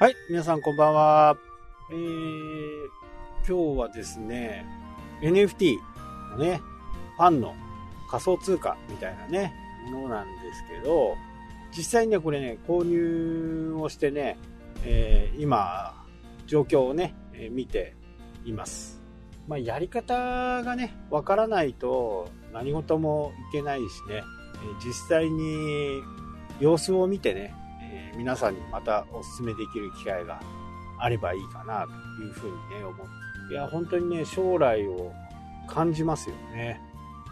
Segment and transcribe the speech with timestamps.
[0.00, 1.36] はい、皆さんこんばんは。
[1.90, 2.86] えー、
[3.44, 4.64] 今日はですね、
[5.22, 5.76] NFT
[6.30, 6.60] のね、
[7.16, 7.56] ファンの
[8.08, 9.52] 仮想通貨みたいなね、
[9.90, 11.16] ものなんですけど、
[11.76, 14.38] 実際にね、これね、購入をしてね、
[14.84, 16.06] えー、今、
[16.46, 17.96] 状況をね、えー、見て
[18.44, 19.02] います。
[19.48, 24.22] まあ、やり方がね、わからないと何事もいけないしね、え
[24.80, 26.00] 実際に
[26.60, 27.52] 様子を見てね、
[28.12, 30.40] え皆さんにまたお勧めできる機会が
[30.98, 32.96] あればいいかなというふうにね、思っ
[33.48, 33.54] て。
[33.54, 35.12] いや、本当にね、将来を
[35.68, 36.80] 感じますよね。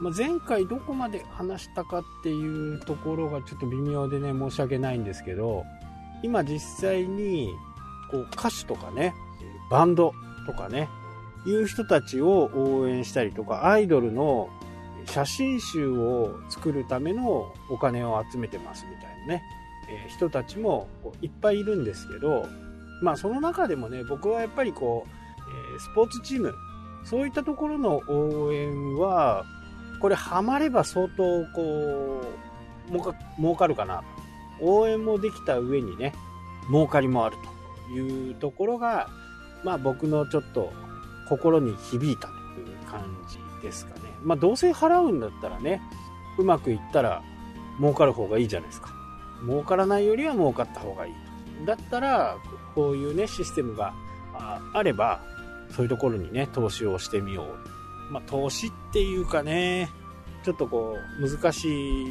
[0.00, 5.64] まあ、前回どこまで話したかっていうところがちょっと微妙でね、申し訳ないんですけど、
[6.22, 7.54] 今実際に、
[8.10, 9.14] こう歌手とかね、
[9.70, 10.12] バンド
[10.46, 10.88] とかね、
[11.46, 14.48] いう人たちを応援したりとか、アイドルの
[15.06, 19.42] 写真集を作るためのお金を集めてますみたいなね、
[19.90, 20.88] え人たちも
[21.22, 22.48] いっぱいいるんですけど、
[23.02, 26.54] まあその中でもね、僕はやっぱりこう、えスポーツチーム、
[27.04, 29.44] そういったところの応援は、
[30.00, 32.22] これハマれば相当こ
[32.88, 34.02] う、儲か儲かるかな
[34.60, 36.14] 応援もできた上にね、
[36.68, 37.36] 儲かりもある
[37.86, 39.08] というところが、
[39.64, 40.72] まあ僕のちょっと
[41.28, 44.00] 心に響いたという感じですかね。
[44.22, 45.80] まあどうせ払うんだったらね、
[46.38, 47.22] うまくいったら
[47.78, 48.95] 儲かる方がいいじゃないですか。
[49.44, 51.12] 儲からないよりは儲かった方がいい
[51.60, 51.66] と。
[51.66, 52.36] だったら、
[52.74, 53.94] こういうね、システムが
[54.72, 55.20] あれば、
[55.70, 57.44] そういうところにね、投資をしてみよ
[58.08, 58.12] う。
[58.12, 59.88] まあ、投資っていうかね、
[60.44, 62.06] ちょっとこう、難しい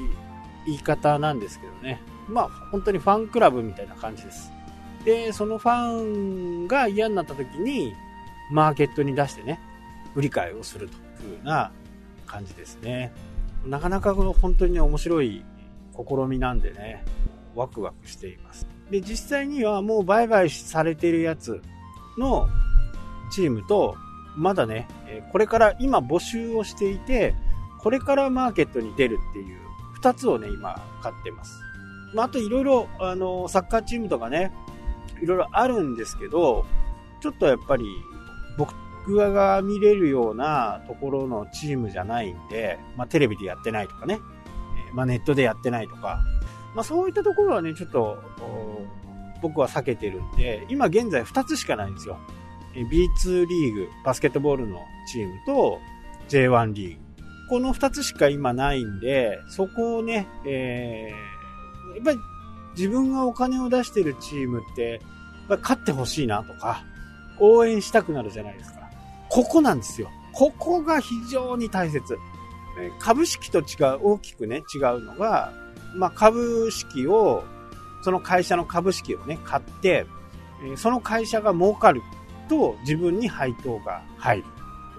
[0.66, 2.02] 言い方なんですけどね。
[2.28, 4.52] まあ、本当にファンクラブみたいな感じです。
[5.06, 7.94] で、そのファンが嫌になった時に、
[8.52, 9.60] マーケットに出してね、
[10.16, 11.00] 売り買いをするとい
[11.34, 11.72] う風な
[12.26, 13.14] 感じですね。
[13.66, 15.46] なかなかこの本当に面白い
[15.96, 17.04] 試みなんでね、
[17.56, 18.68] ワクワクしています。
[18.90, 21.62] で、実際にはもう売買されてるやつ
[22.18, 22.48] の
[23.32, 23.96] チームと、
[24.36, 24.88] まだね、
[25.32, 27.34] これから今募集をしていて、
[27.80, 29.60] これからマーケットに出るっていう
[30.02, 31.62] 2つをね、今買ってます。
[32.14, 34.54] まあ、あといろいろ、あの、サッカーチームとかね、
[35.22, 36.66] いろいろあるんですけど、
[37.22, 37.86] ちょっとやっぱり
[38.58, 44.20] 僕が見れるようなところのチームじゃないんで、まあ、テレビでやってないとかね、
[44.94, 46.24] まあ、ネットでやってないとか、
[46.76, 48.22] まあ、そういったところはね、ちょっと、
[49.42, 52.20] 僕は避けてるんで、今現在2つしかないんですよ。
[52.74, 54.82] B2 リーグ、バスケットボールの
[55.12, 55.80] チームと
[56.28, 57.02] J1 リーグ。
[57.50, 62.18] この2つしか今ないんで、そこをね、えー、やっぱり
[62.76, 65.00] 自分がお金を出してるチームって、
[65.62, 66.84] 勝ってほしいなとか、
[67.40, 68.90] 応援したくなるじゃないですか。
[69.30, 70.10] ここなんですよ。
[70.34, 72.18] ここが非常に大切。
[73.00, 75.54] 株式と違う、大きくね、違うのが、
[75.96, 77.44] まあ、株式を、
[78.04, 80.06] その会社の株式をね、買って、
[80.78, 82.02] その会社が儲かる
[82.48, 84.44] と自分に配当が入る。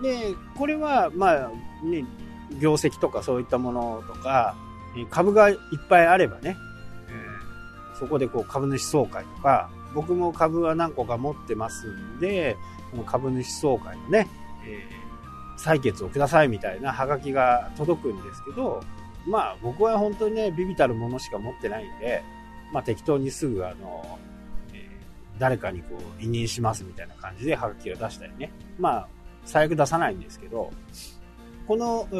[0.02, 1.50] で、これは、まあ、
[1.84, 2.04] ね、
[2.60, 4.54] 業績とかそういったものとか、
[5.10, 5.56] 株がいっ
[5.88, 6.56] ぱいあればね、
[7.08, 12.56] えー、そこでこう株主総会とか、僕も株は何個か持ってますんで、
[12.90, 14.28] この株主総会のね、
[14.66, 15.06] え
[15.58, 18.82] 採決をくださいみたいなハガキが届くんですけど、
[19.26, 22.22] まあ僕は本当にね、ビビたるものしか持ってないんで、
[22.72, 24.18] まあ適当にすぐあの、
[24.72, 28.50] えー、誰かにこう委任しますみたいな感じでハガキを出したりね。
[28.78, 29.08] まあ
[29.44, 30.70] 最悪出さないんですけど、
[31.66, 32.16] この、フ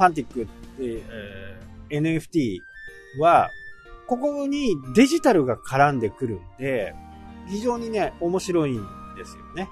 [0.00, 2.58] ァンティックって、えー、NFT
[3.20, 3.50] は、
[4.06, 6.94] ここにデジタルが絡んでくるんで、
[7.48, 8.84] 非常にね、面白いん
[9.16, 9.68] ですよね。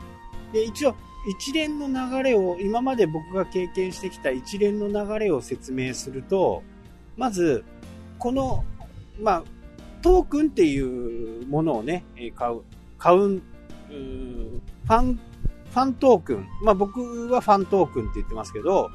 [0.52, 0.94] で、一応、
[1.28, 6.62] 一連の流れを、今まで僕が経験してきた一連の流れを説明すると、
[7.16, 7.64] まず、
[8.18, 8.64] この、
[9.20, 9.42] まあ、
[10.02, 12.04] トークンっていうものをね、
[12.36, 12.60] 買う、
[12.98, 15.18] 買う、ファン、
[15.70, 16.46] ファントークン。
[16.62, 18.90] まあ僕はファントークンって言ってますけど、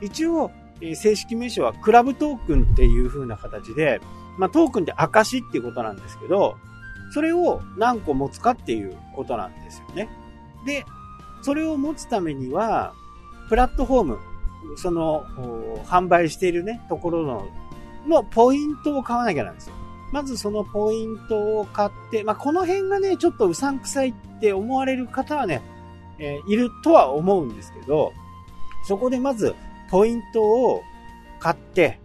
[0.00, 0.50] 一応、
[0.94, 4.00] 正式名称はクラブトークンっていう風な形で、
[4.38, 6.56] まあトークンって証っていうことなんですけど、
[7.12, 10.08] それを何個持つかっていうことなんですよね。
[10.64, 10.84] で、
[11.42, 12.94] それを持つためには、
[13.48, 14.18] プラットフォーム、
[14.76, 15.24] その、
[15.86, 17.48] 販売しているね、ところの、
[18.06, 19.74] のポイントを買わなきゃなんですよ。
[20.12, 25.62] まずそのポイントを買って、まあ、この辺がね、ちょっとうさんくさいって思われる方はね、
[26.18, 28.12] えー、いるとは思うんですけど、
[28.86, 29.54] そこでまず
[29.90, 30.82] ポイントを
[31.40, 31.98] 買って、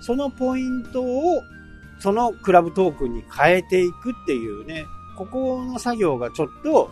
[0.00, 1.42] そのポイントを
[2.00, 4.86] そのクラブトークンに変えていくっていうね、
[5.16, 6.90] ここの作業がちょっと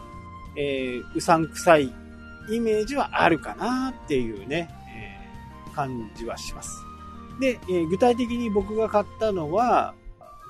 [0.57, 1.93] えー、うさんくさい
[2.51, 6.83] イメージはあるかなっていうね、えー、感じはします。
[7.41, 9.95] で、えー、具体的に僕が買ったのは、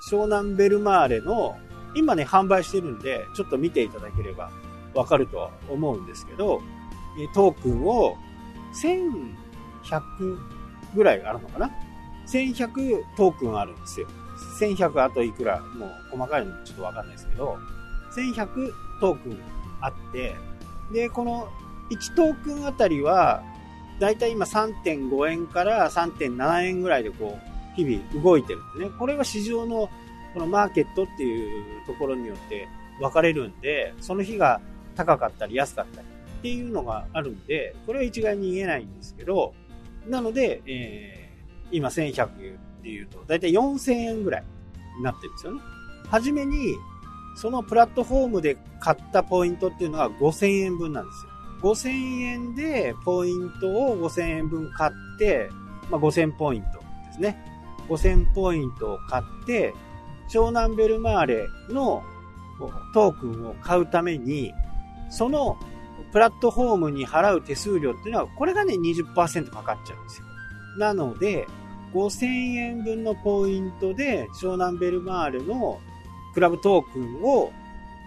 [0.09, 1.57] 湘南ベルマーレの
[1.95, 4.51] 今ね、販売してるんで、ちょっと見ていただければ
[4.93, 6.61] わかるとは思うんですけど、
[7.19, 8.15] えトークンを
[8.81, 10.37] 1100
[10.95, 11.71] ぐらいあるのかな
[12.27, 14.07] ?1100 トークンあるんですよ。
[14.59, 17.57] 1100あといくら、もう細かいのちょっとわかんないですけど、
[18.15, 19.39] 1100トークン
[19.81, 20.35] あって、
[20.91, 21.49] で、この
[21.91, 23.43] 1トークンあたりは、
[23.99, 28.97] だいたい今3.5円から3.7円ぐらいでこう、日々動いてるんですね。
[28.97, 29.89] これは市場の
[30.33, 32.67] このマーケットっていうところによって
[32.99, 34.61] 分かれるんで、その日が
[34.95, 36.07] 高かったり安かったり
[36.39, 39.53] っていうのがあるんで、これは一概に言えないんですけど、
[40.07, 42.29] なので、えー、今1100っ
[42.81, 44.43] ていうと、だいたい4000円ぐらい
[44.97, 45.61] になってるんですよね。
[46.07, 46.75] はじめに、
[47.39, 51.31] そのプラットフォームで買ったポイントっていうのは5000円分なんですよ。
[51.61, 51.89] 5000
[52.21, 55.49] 円でポイントを5000円分買って、
[55.89, 57.41] まあ、5000ポイントですね。
[57.87, 59.73] 5000ポイントを買って、
[60.29, 62.03] 湘南ベルマーレの
[62.93, 64.53] トークンを買うために、
[65.09, 65.57] その
[66.11, 70.27] プラットフォームに払う手数料っていうのは、これがね、20%かかっちゃうんですよ。
[70.77, 71.47] なので、
[71.93, 75.79] 5000円分のポイントで湘南ベルマーレの
[76.33, 77.51] クラブトークンを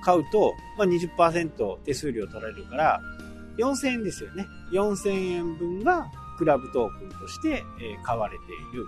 [0.02, 3.00] 買うと、まあ、20%手数料取られるから、
[3.58, 4.46] 4000円ですよね。
[4.72, 7.62] 4000円分がクラブトークンとして
[8.02, 8.86] 買われている。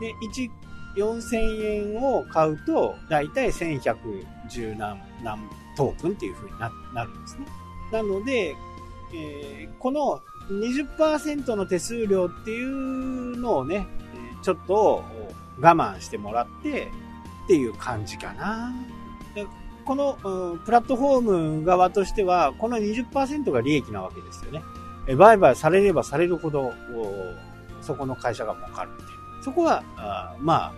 [0.00, 0.50] で、1、
[0.96, 5.38] 4000円を買うと、だいたい1110何何
[5.76, 7.46] トークンっていう風にななるんですね。
[7.92, 8.56] なので、
[9.14, 13.86] えー、この20%の手数料っていうのをね、
[14.42, 15.04] ちょっと
[15.60, 16.88] 我慢してもらって
[17.44, 18.72] っていう感じかな。
[19.84, 20.14] この、
[20.64, 21.20] プラットフォー
[21.58, 24.62] ム側としては、この20%が利益なわけですよね。
[25.16, 26.72] 売買されればされるほど、
[27.80, 29.08] そこの会社が儲かるっていう。
[29.42, 30.72] そこは、あま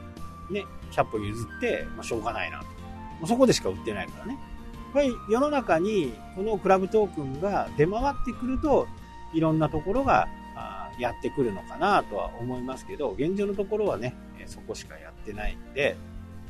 [0.51, 2.61] あ、ね、100歩譲って、ま、しょうがないな
[3.21, 3.27] と。
[3.27, 4.35] そこでしか売ってないからね。
[4.35, 4.39] や
[4.91, 8.87] っぱり世の中にこのクラブトークンが出回ってくると、
[9.33, 10.29] いろんなところが
[10.99, 14.15] やってくるのかなとは思いますけど、現状のところはね、
[14.47, 15.97] そこしかやってないんで、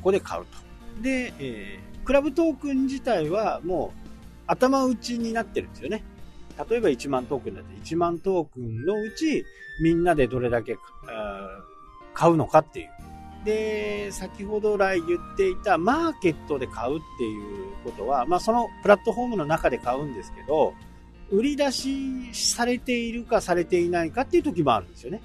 [0.03, 1.01] こで買うと。
[1.01, 3.99] で、えー、クラブトークン自体はもう
[4.47, 6.03] 頭打ちになってるんですよね。
[6.69, 9.43] 例えば1万トークンだって1万トークンのうち
[9.81, 10.77] みんなでどれだけ
[12.13, 12.89] 買うのかっていう。
[13.45, 20.73] で、先ほど来言っていたマーケットで買うっていうことは、まあそのプラットフォームの中で買うんですけど、
[21.29, 25.21] 売り出しされているかされていないかっていう時もあるんですよね。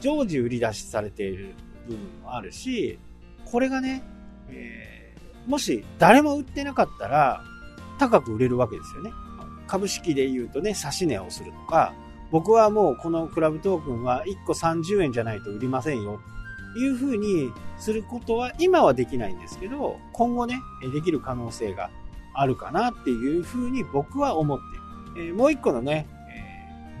[0.00, 1.54] 常時売り出しされている
[1.88, 2.98] 部分もあるし、
[3.44, 4.02] これがね、
[5.48, 7.42] もし誰も売ってなかったら
[7.98, 9.12] 高く売れるわけですよね。
[9.66, 11.94] 株式で言うとね、差し値をするとか、
[12.30, 16.20] 僕はもうこのクラブトークンは1個30円じゃないと売りませんよ。
[16.76, 20.60] いうふうにすることは今はできないんですけど、今後ね、
[20.92, 21.90] できる可能性が
[22.34, 25.28] あるかなっていうふうに僕は思っている。
[25.30, 26.06] えー、もう一個のね、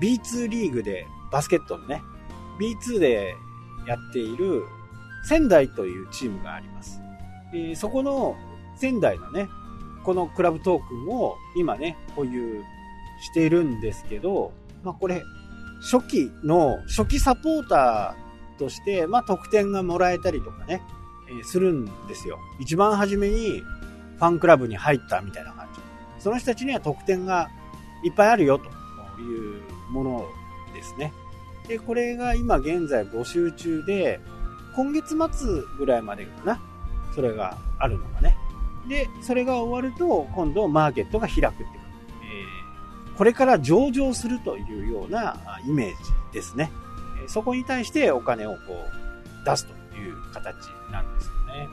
[0.00, 2.02] ー、B2 リーグでバスケットのね、
[2.58, 3.34] B2 で
[3.86, 4.64] やっている
[5.24, 7.00] 仙台というチームがあります。
[7.52, 8.36] えー、そこの
[8.76, 9.48] 仙台のね、
[10.04, 12.62] このクラブトークンを今ね、保有
[13.20, 14.52] しているんですけど、
[14.82, 15.22] まあこれ、
[15.80, 20.82] 初期の、初期サポーターとして、まあ得点がもらえたりとかね、
[21.28, 22.38] えー、するんですよ。
[22.60, 25.80] 一番初めにファンクラブに入ったみたいな感じ。
[26.18, 27.48] その人たちには得点が
[28.04, 28.64] いっぱいあるよと
[29.20, 30.26] いうもの
[30.74, 31.12] ですね。
[31.68, 34.20] で、これが今現在募集中で、
[34.74, 36.60] 今月末ぐらいまでかな。
[37.18, 38.36] それがあるのがね。
[38.86, 41.68] で、それが終わると、今度マーケットが開くっていう
[43.16, 45.96] これから上場するというようなイメージ
[46.32, 46.70] ですね。
[47.26, 50.54] そこに対してお金をこう出すという形
[50.92, 51.68] なんですよね。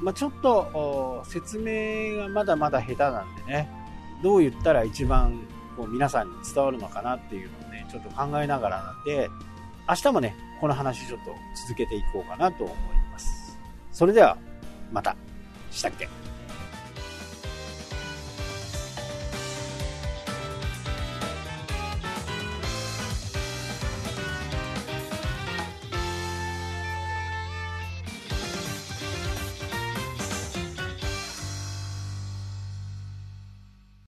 [0.00, 3.68] まあ、ちょっと説明がまだまだ下手なんでね、
[4.22, 5.40] どう言ったら一番
[5.76, 9.28] こう皆さんに伝わるのかなっていうのをね、ちょっと考えながらなんで、
[9.88, 11.32] 明日もね、この話ちょっと
[11.66, 12.76] 続けていこうかなと思い
[13.10, 13.58] ます。
[13.90, 14.38] それでは、
[14.92, 15.16] また
[15.70, 16.08] したくて。